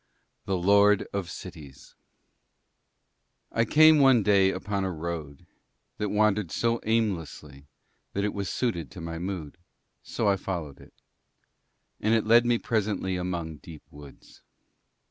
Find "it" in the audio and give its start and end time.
8.23-8.33, 10.81-10.95, 12.15-12.25